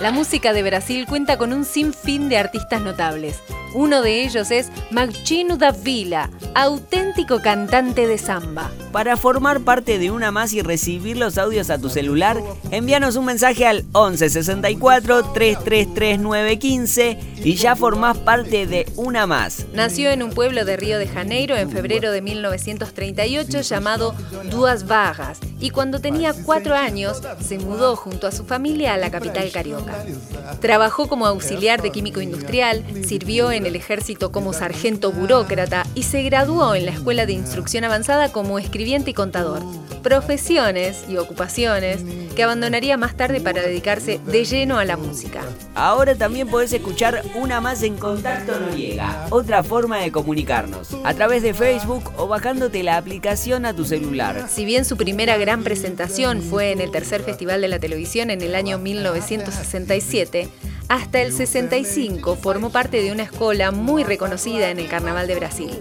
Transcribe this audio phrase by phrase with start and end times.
[0.00, 3.40] La música de Brasil cuenta con un sinfín de artistas notables.
[3.74, 8.70] Uno de ellos es Magchino da Vila, auténtico cantante de samba.
[8.94, 12.40] Para formar parte de una más y recibir los audios a tu celular,
[12.70, 19.66] envíanos un mensaje al 11 64 333 915 y ya formás parte de una más.
[19.72, 24.14] Nació en un pueblo de Río de Janeiro en febrero de 1938 llamado
[24.48, 29.10] Duas Vagas y cuando tenía cuatro años se mudó junto a su familia a la
[29.10, 30.04] capital carioca.
[30.60, 36.22] Trabajó como auxiliar de químico industrial, sirvió en el ejército como sargento burócrata y se
[36.22, 39.62] graduó en la Escuela de Instrucción Avanzada como escribiente y contador.
[40.02, 42.04] Profesiones y ocupaciones
[42.36, 45.40] que abandonaría más tarde para dedicarse de lleno a la música.
[45.74, 51.42] Ahora también podés escuchar una más en Contacto Noriega, otra forma de comunicarnos, a través
[51.42, 54.48] de Facebook o bajándote la aplicación a tu celular.
[54.50, 58.42] Si bien su primera gran presentación fue en el tercer Festival de la Televisión en
[58.42, 60.50] el año 1967,
[60.94, 65.72] hasta el 65 formó parte de una escuela muy reconocida en el Carnaval de Brasil,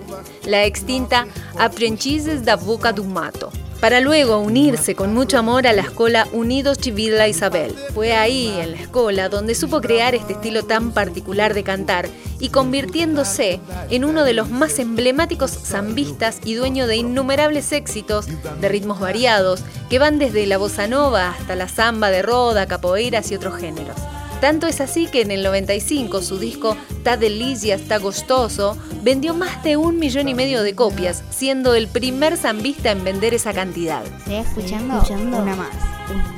[0.47, 1.27] la extinta
[1.59, 6.79] Aprendizes da Boca do Mato, para luego unirse con mucho amor a la escuela Unidos
[6.79, 7.75] Chivila Isabel.
[7.93, 12.49] Fue ahí, en la escuela, donde supo crear este estilo tan particular de cantar y
[12.49, 13.59] convirtiéndose
[13.91, 18.25] en uno de los más emblemáticos zambistas y dueño de innumerables éxitos
[18.59, 23.29] de ritmos variados que van desde la bossa nova hasta la samba de roda, capoeiras
[23.29, 23.95] y otros géneros.
[24.43, 29.63] Tanto es así que en el 95 su disco Ta Delicia, está gostoso vendió más
[29.63, 34.03] de un millón y medio de copias, siendo el primer zambista en vender esa cantidad.
[34.27, 35.01] escuchando,
[35.37, 35.69] una más.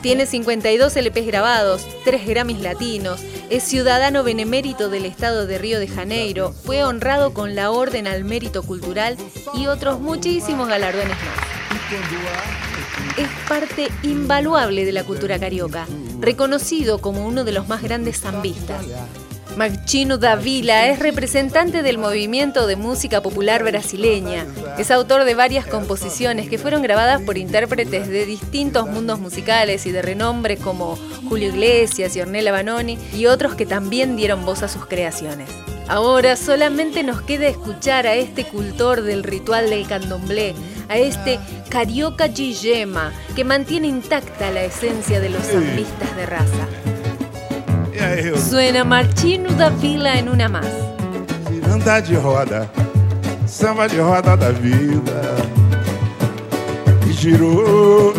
[0.03, 5.87] Tiene 52 LPs grabados, 3 Grammys latinos, es ciudadano benemérito del estado de Río de
[5.87, 9.17] Janeiro, fue honrado con la Orden al Mérito Cultural
[9.55, 11.55] y otros muchísimos galardones más
[13.17, 15.85] es parte invaluable de la cultura carioca,
[16.25, 18.83] reconocido como uno de los más grandes zambistas.
[19.55, 24.45] Magchino Davila es representante del movimiento de música popular brasileña.
[24.77, 29.91] Es autor de varias composiciones que fueron grabadas por intérpretes de distintos mundos musicales y
[29.91, 30.97] de renombre como
[31.29, 35.47] Julio Iglesias y Ornella Banoni y otros que también dieron voz a sus creaciones.
[35.87, 40.55] Ahora solamente nos queda escuchar a este cultor del ritual del candomblé,
[40.89, 46.67] a este carioca Gigema, que mantiene intacta la esencia de los zambistas de raza.
[48.49, 50.67] Suena Martino da Vila en una más.
[51.47, 52.67] Ciranda de roda,
[53.45, 55.35] samba de roda da vida.
[57.01, 58.13] Que girou,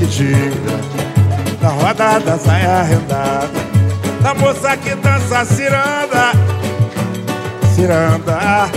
[0.00, 0.50] que gira,
[1.62, 3.65] na roda da saia rendada.
[4.26, 6.32] Da moça que dança ciranda,
[7.76, 8.68] ciranda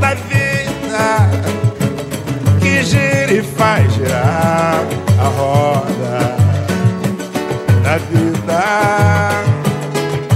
[0.00, 1.28] da vida.
[2.58, 4.80] Que gira e faz girar
[5.20, 6.36] a roda
[7.82, 8.64] da vida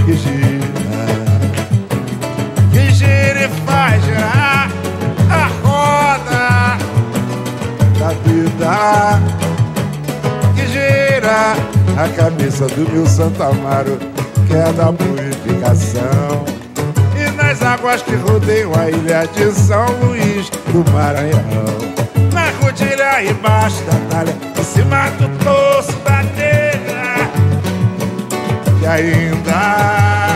[0.05, 1.07] que gira,
[2.71, 4.69] que gira e faz girar
[5.31, 6.77] a roda
[7.97, 9.19] da vida
[11.27, 11.57] gira
[12.01, 13.99] a cabeça do meu Santo Amaro,
[14.47, 16.45] que é da purificação.
[17.15, 21.41] E nas águas que rodeiam a ilha de São Luís do Maranhão.
[22.33, 26.77] Na rodilha embaixo da talha, em cima do torso da telha
[28.79, 30.31] que ainda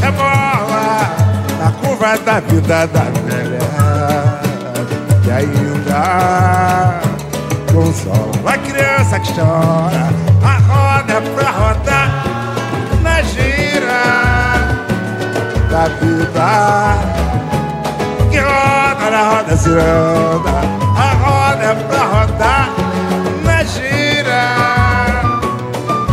[0.00, 1.14] rebola
[1.60, 3.60] na curva da vida da velha
[5.22, 7.06] que ainda
[7.76, 10.08] consola a criança que chora
[10.42, 12.08] a roda pra rodar
[13.02, 14.04] na gira
[15.70, 16.48] da vida.
[18.30, 20.56] Que roda na roda ciranda
[20.96, 22.70] a roda pra rodar
[23.44, 24.44] na gira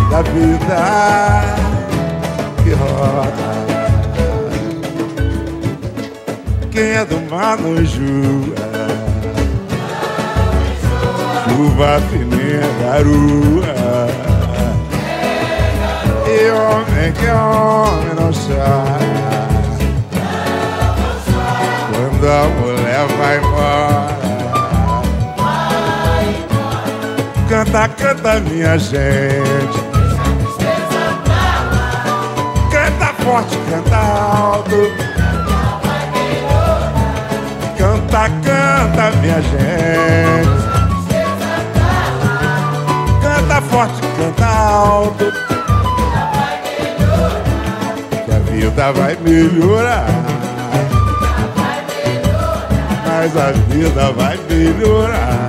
[0.10, 0.82] da vida.
[2.62, 3.54] Que roda.
[6.72, 7.76] Quem é do mar não
[11.54, 14.08] chuva fininha, garua.
[16.26, 19.14] E homem que homem não chora
[21.92, 24.14] quando a mulher vai embora.
[27.48, 29.84] Canta, canta, minha gente.
[32.72, 34.92] Canta forte, canta alto.
[37.78, 40.73] Canta, canta, minha gente.
[44.18, 45.26] Canta alto.
[48.26, 50.34] Que a vida vai melhorar.
[53.24, 55.48] mas a vida vai melhorar.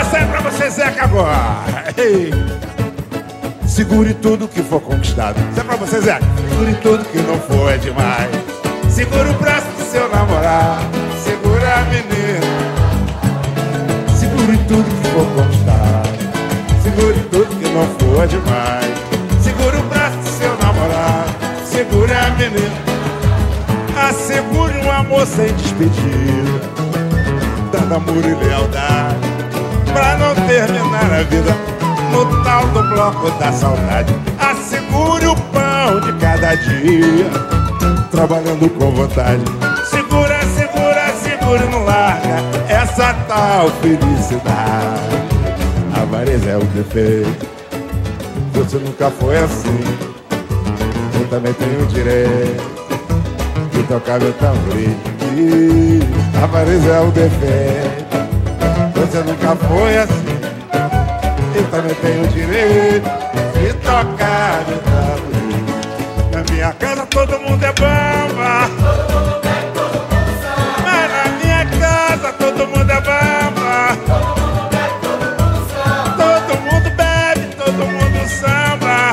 [0.00, 1.64] Essa é pra você, Zeca, agora.
[1.96, 2.32] Ei.
[3.66, 5.36] Segure tudo que for conquistado.
[5.50, 6.24] Isso é pra você, Zeca.
[6.48, 8.30] Segure tudo que não for é demais.
[8.88, 10.84] Segura o braço do seu namorado.
[11.24, 12.40] Segura a menina.
[14.14, 15.59] Segure tudo que for conquistado.
[18.22, 18.84] É demais.
[19.42, 21.30] Segura o braço do seu namorado.
[21.64, 22.76] Segura a menina.
[24.08, 26.60] Assegure um amor sem despedida.
[27.72, 29.16] Dando amor e lealdade.
[29.90, 31.56] Pra não terminar a vida
[32.12, 34.14] no tal do bloco da saudade.
[34.38, 37.30] Assegure o pão de cada dia,
[38.10, 39.42] trabalhando com vontade.
[39.88, 42.36] Segura, segura, segura, não larga
[42.68, 45.20] essa tal felicidade.
[45.96, 47.59] A avareza é o defeito,
[48.52, 49.80] você nunca foi assim.
[51.20, 52.62] Eu também tenho direito
[53.72, 54.96] de tocar meu tamborim.
[56.40, 58.16] A avareza é o defeito,
[58.94, 60.40] você nunca foi assim.
[61.54, 63.08] Eu também tenho direito
[63.54, 65.64] de tocar meu tamborim.
[66.32, 68.09] Na minha casa todo mundo é bamba.
[78.30, 79.12] Samba.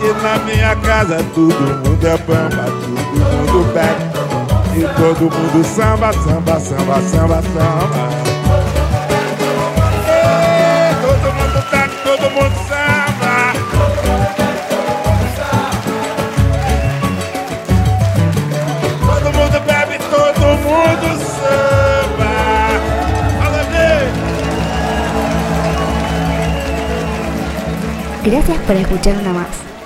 [0.00, 4.08] E na minha casa todo mundo é bamba, todo mundo bebe.
[4.76, 8.77] E todo mundo samba, samba, samba, samba, samba.
[28.24, 29.77] Gracias por escuchar una más.